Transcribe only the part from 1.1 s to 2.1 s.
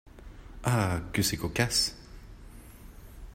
que c’est cocasse!